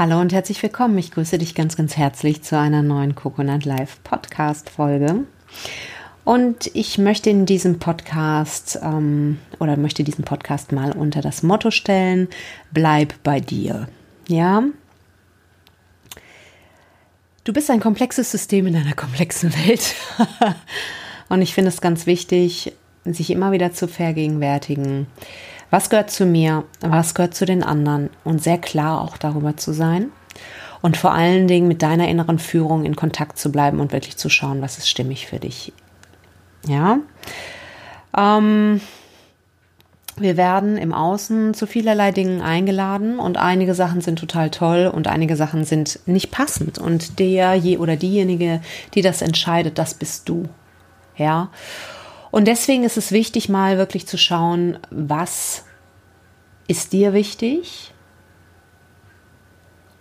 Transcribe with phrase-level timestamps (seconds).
[0.00, 0.96] Hallo und herzlich willkommen.
[0.96, 5.26] Ich grüße dich ganz, ganz herzlich zu einer neuen Coconut Live Podcast Folge.
[6.24, 11.70] Und ich möchte in diesem Podcast ähm, oder möchte diesen Podcast mal unter das Motto
[11.70, 12.28] stellen:
[12.70, 13.90] Bleib bei dir.
[14.26, 14.62] Ja.
[17.44, 19.96] Du bist ein komplexes System in einer komplexen Welt.
[21.28, 22.72] und ich finde es ganz wichtig,
[23.04, 25.08] sich immer wieder zu vergegenwärtigen,
[25.70, 29.72] was gehört zu mir, was gehört zu den anderen und sehr klar auch darüber zu
[29.72, 30.10] sein
[30.82, 34.28] und vor allen Dingen mit deiner inneren Führung in Kontakt zu bleiben und wirklich zu
[34.28, 35.72] schauen, was ist stimmig für dich.
[36.66, 36.98] Ja.
[38.16, 38.80] Ähm,
[40.16, 45.08] wir werden im Außen zu vielerlei Dingen eingeladen und einige Sachen sind total toll und
[45.08, 48.60] einige Sachen sind nicht passend und der je oder diejenige,
[48.94, 50.48] die das entscheidet, das bist du.
[51.16, 51.50] Ja.
[52.30, 55.64] Und deswegen ist es wichtig, mal wirklich zu schauen, was
[56.68, 57.92] ist dir wichtig?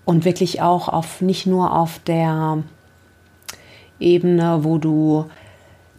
[0.06, 2.64] Und wirklich auch auf nicht nur auf der
[4.00, 5.26] Ebene, wo du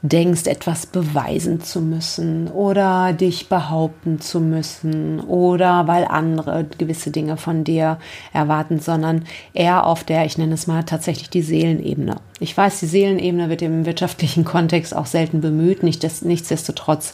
[0.03, 7.37] denkst, etwas beweisen zu müssen oder dich behaupten zu müssen oder weil andere gewisse Dinge
[7.37, 7.98] von dir
[8.33, 12.17] erwarten, sondern eher auf der, ich nenne es mal tatsächlich die Seelenebene.
[12.39, 17.12] Ich weiß, die Seelenebene wird im wirtschaftlichen Kontext auch selten bemüht, nicht des, nichtsdestotrotz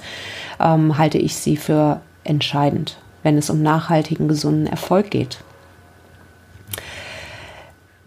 [0.61, 5.39] ähm, halte ich sie für entscheidend, wenn es um nachhaltigen, gesunden Erfolg geht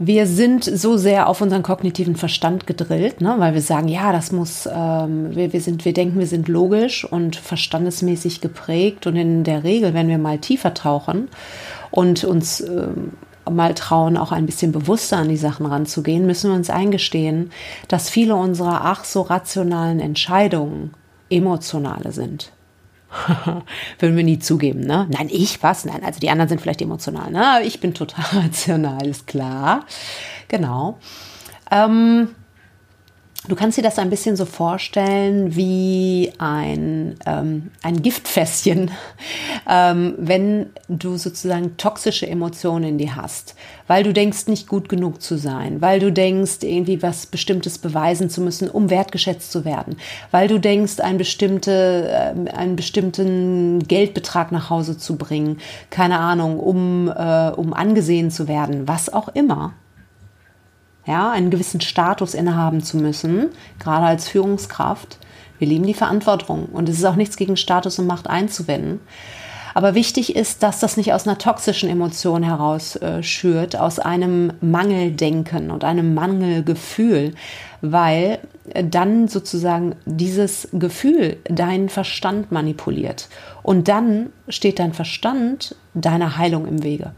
[0.02, 4.32] wir sind so sehr auf unseren kognitiven Verstand gedrillt, ne, weil wir sagen, ja, das
[4.32, 9.44] muss, ähm, wir, wir, sind, wir denken, wir sind logisch und verstandesmäßig geprägt und in
[9.44, 11.28] der Regel, wenn wir mal tiefer tauchen
[11.92, 13.12] und uns ähm,
[13.50, 17.52] mal trauen, auch ein bisschen bewusster an die Sachen ranzugehen, müssen wir uns eingestehen,
[17.90, 20.94] dass viele unserer ach so rationalen Entscheidungen
[21.30, 22.54] emotionale sind.
[24.00, 25.08] Würden wir nie zugeben, ne?
[25.10, 25.86] Nein, ich was?
[25.86, 27.62] Nein, also die anderen sind vielleicht emotional, ne?
[27.64, 29.86] Ich bin total rational, ist klar.
[30.48, 30.98] Genau.
[31.72, 32.30] Ähm,
[33.48, 38.92] Du kannst dir das ein bisschen so vorstellen wie ein, ähm, ein Giftfässchen,
[39.70, 43.56] ähm, wenn du sozusagen toxische Emotionen in dir hast,
[43.88, 48.30] weil du denkst, nicht gut genug zu sein, weil du denkst, irgendwie was Bestimmtes beweisen
[48.30, 49.96] zu müssen, um wertgeschätzt zu werden,
[50.32, 55.60] weil du denkst, ein bestimmte, äh, einen bestimmten Geldbetrag nach Hause zu bringen,
[55.92, 59.74] keine Ahnung, um, äh, um angesehen zu werden, was auch immer
[61.10, 63.50] ja, einen gewissen Status innehaben zu müssen,
[63.80, 65.18] gerade als Führungskraft.
[65.58, 69.00] Wir lieben die Verantwortung und es ist auch nichts gegen Status und Macht einzuwenden.
[69.74, 74.54] Aber wichtig ist, dass das nicht aus einer toxischen Emotion heraus äh, schürt, aus einem
[74.62, 77.34] Mangeldenken und einem Mangelgefühl,
[77.82, 78.40] weil
[78.84, 83.30] dann sozusagen dieses Gefühl deinen Verstand manipuliert.
[83.64, 87.14] Und dann steht dein Verstand deiner Heilung im Wege.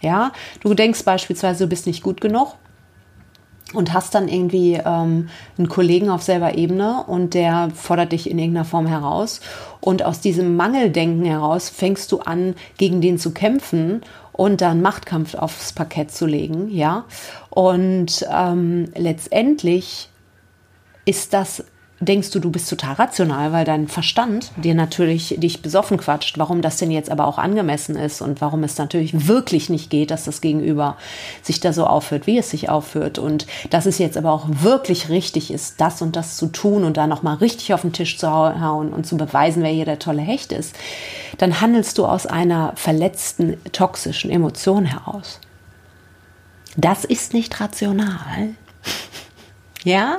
[0.00, 2.56] Ja, du denkst beispielsweise, du bist nicht gut genug
[3.72, 5.28] und hast dann irgendwie ähm,
[5.58, 9.40] einen Kollegen auf selber Ebene und der fordert dich in irgendeiner Form heraus.
[9.80, 14.02] Und aus diesem Mangeldenken heraus fängst du an, gegen den zu kämpfen
[14.32, 17.04] und dann Machtkampf aufs Parkett zu legen, ja.
[17.50, 20.08] Und ähm, letztendlich
[21.04, 21.64] ist das
[22.02, 26.60] denkst du, du bist total rational, weil dein Verstand dir natürlich dich besoffen quatscht, warum
[26.60, 30.24] das denn jetzt aber auch angemessen ist und warum es natürlich wirklich nicht geht, dass
[30.24, 30.96] das Gegenüber
[31.42, 35.08] sich da so aufführt, wie es sich aufführt und dass es jetzt aber auch wirklich
[35.08, 38.28] richtig ist, das und das zu tun und da nochmal richtig auf den Tisch zu
[38.28, 40.74] hauen und zu beweisen, wer hier der tolle Hecht ist,
[41.38, 45.40] dann handelst du aus einer verletzten, toxischen Emotion heraus.
[46.76, 48.54] Das ist nicht rational.
[49.84, 50.18] Ja,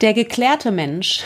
[0.00, 1.24] der geklärte Mensch,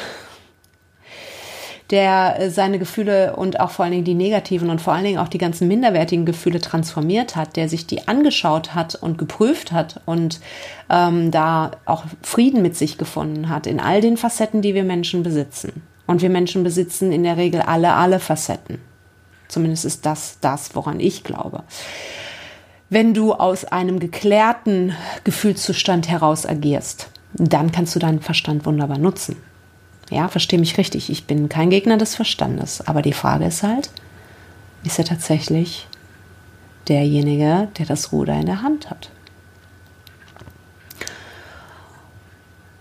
[1.91, 5.19] der äh, seine Gefühle und auch vor allen Dingen die negativen und vor allen Dingen
[5.19, 10.01] auch die ganzen minderwertigen Gefühle transformiert hat, der sich die angeschaut hat und geprüft hat
[10.07, 10.41] und
[10.89, 15.23] ähm, da auch Frieden mit sich gefunden hat in all den Facetten, die wir Menschen
[15.23, 15.83] besitzen.
[16.07, 18.79] Und wir Menschen besitzen in der Regel alle, alle Facetten.
[19.49, 21.63] Zumindest ist das das, woran ich glaube.
[22.89, 24.95] Wenn du aus einem geklärten
[25.25, 29.37] Gefühlszustand heraus agierst, dann kannst du deinen Verstand wunderbar nutzen.
[30.11, 33.91] Ja, verstehe mich richtig, ich bin kein Gegner des Verstandes, aber die Frage ist halt,
[34.85, 35.89] ist er tatsächlich
[36.89, 39.11] derjenige, der das Ruder in der Hand hat?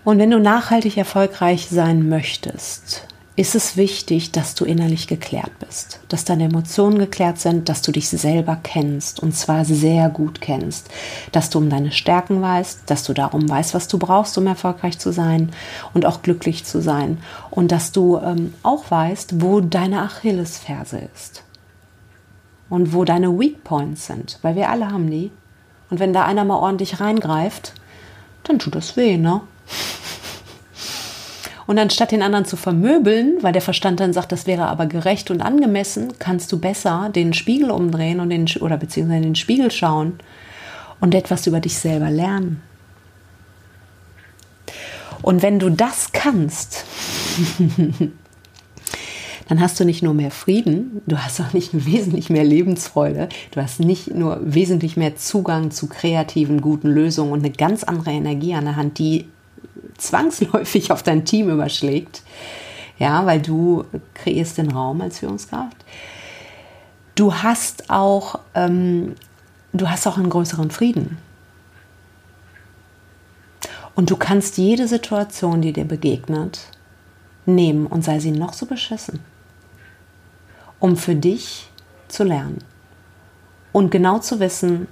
[0.04, 6.00] Und wenn du nachhaltig erfolgreich sein möchtest, ist es wichtig, dass du innerlich geklärt bist,
[6.08, 10.90] dass deine Emotionen geklärt sind, dass du dich selber kennst und zwar sehr gut kennst,
[11.32, 14.98] dass du um deine Stärken weißt, dass du darum weißt, was du brauchst, um erfolgreich
[14.98, 15.50] zu sein
[15.94, 17.18] und auch glücklich zu sein?
[17.50, 21.42] Und dass du ähm, auch weißt, wo deine Achillesferse ist?
[22.68, 25.30] Und wo deine Weak Points sind, weil wir alle haben die.
[25.88, 27.74] Und wenn da einer mal ordentlich reingreift,
[28.44, 29.40] dann tut das weh, ne?
[31.72, 35.30] Und anstatt den anderen zu vermöbeln, weil der Verstand dann sagt, das wäre aber gerecht
[35.30, 39.70] und angemessen, kannst du besser den Spiegel umdrehen und den, oder beziehungsweise in den Spiegel
[39.70, 40.18] schauen
[41.00, 42.60] und etwas über dich selber lernen.
[45.22, 46.84] Und wenn du das kannst,
[49.48, 53.62] dann hast du nicht nur mehr Frieden, du hast auch nicht wesentlich mehr Lebensfreude, du
[53.62, 58.52] hast nicht nur wesentlich mehr Zugang zu kreativen, guten Lösungen und eine ganz andere Energie
[58.52, 59.24] an der Hand, die
[59.98, 62.22] zwangsläufig auf dein Team überschlägt.
[62.98, 63.84] Ja, weil du
[64.14, 65.76] kreierst den Raum als Führungskraft.
[67.14, 69.14] Du hast auch, ähm,
[69.72, 71.18] du hast auch einen größeren Frieden.
[73.94, 76.60] Und du kannst jede Situation, die dir begegnet,
[77.44, 79.20] nehmen und sei sie noch so beschissen,
[80.78, 81.68] um für dich
[82.08, 82.58] zu lernen.
[83.72, 84.86] Und genau zu wissen,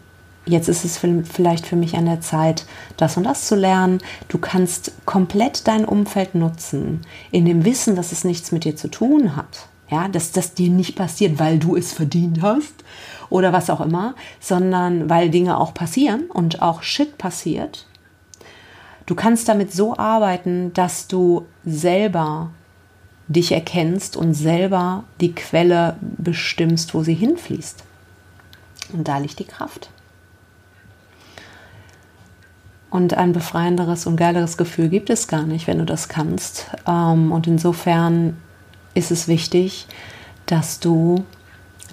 [0.50, 2.66] jetzt ist es vielleicht für mich an der Zeit,
[2.96, 3.98] das und das zu lernen.
[4.28, 7.00] Du kannst komplett dein Umfeld nutzen,
[7.30, 9.66] in dem Wissen, dass es nichts mit dir zu tun hat.
[9.88, 12.74] Ja, dass das dir nicht passiert, weil du es verdient hast
[13.28, 17.86] oder was auch immer, sondern weil Dinge auch passieren und auch Shit passiert.
[19.06, 22.50] Du kannst damit so arbeiten, dass du selber
[23.26, 27.82] dich erkennst und selber die Quelle bestimmst, wo sie hinfließt.
[28.92, 29.90] Und da liegt die Kraft.
[32.90, 36.66] Und ein befreienderes und geileres Gefühl gibt es gar nicht, wenn du das kannst.
[36.86, 38.36] Ähm, und insofern
[38.94, 39.86] ist es wichtig,
[40.46, 41.24] dass du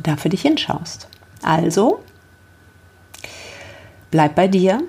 [0.01, 1.07] da für dich hinschaust.
[1.43, 2.03] Also,
[4.09, 4.81] bleib bei dir,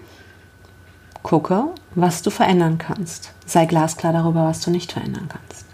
[1.22, 3.32] gucke, was du verändern kannst.
[3.44, 5.66] Sei glasklar darüber, was du nicht verändern kannst.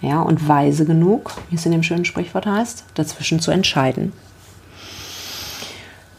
[0.00, 4.14] Ja, und weise genug, wie es in dem schönen Sprichwort heißt, dazwischen zu entscheiden.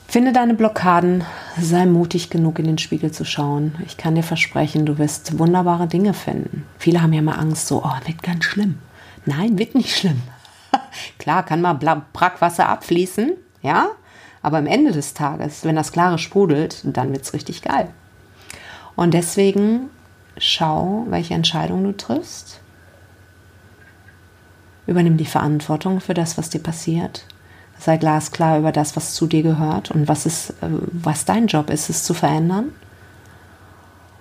[0.08, 1.24] Finde deine Blockaden,
[1.60, 3.76] sei mutig genug, in den Spiegel zu schauen.
[3.86, 6.66] Ich kann dir versprechen, du wirst wunderbare Dinge finden.
[6.78, 8.80] Viele haben ja mal Angst, so, oh, wird ganz schlimm.
[9.26, 10.22] Nein, wird nicht schlimm.
[11.20, 13.90] Klar, kann mal Brackwasser abfließen, ja,
[14.42, 17.90] aber am Ende des Tages, wenn das Klare sprudelt, dann wird es richtig geil.
[18.96, 19.90] Und deswegen
[20.38, 22.60] schau, welche Entscheidung du triffst.
[24.88, 27.26] Übernimm die Verantwortung für das, was dir passiert
[27.82, 31.70] sei glasklar über das, was zu dir gehört und was, ist, äh, was dein Job
[31.70, 32.72] ist, es zu verändern.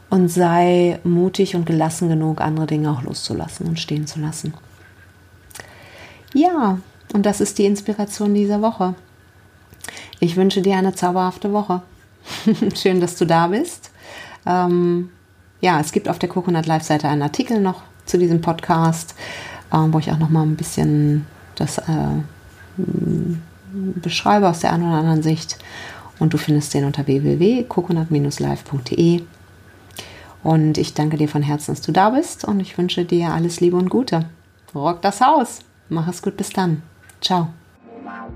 [0.08, 4.54] Und sei mutig und gelassen genug, andere Dinge auch loszulassen und stehen zu lassen.
[6.32, 6.78] Ja,
[7.12, 8.94] und das ist die Inspiration dieser Woche.
[10.18, 11.82] Ich wünsche dir eine zauberhafte Woche.
[12.74, 13.90] Schön, dass du da bist.
[14.46, 15.10] Ähm,
[15.60, 19.14] ja, es gibt auf der Coconut Live Seite einen Artikel noch zu diesem Podcast,
[19.70, 22.22] äh, wo ich auch noch mal ein bisschen das äh,
[23.72, 25.58] beschreibe aus der einen oder anderen Sicht.
[26.18, 29.22] Und du findest den unter www.coconut-live.de.
[30.42, 33.60] Und ich danke dir von Herzen, dass du da bist und ich wünsche dir alles
[33.60, 34.26] Liebe und Gute.
[34.74, 35.60] Rock das Haus.
[35.88, 36.82] Mach es gut, bis dann.
[37.20, 37.48] Ciao.
[38.04, 38.30] Wow.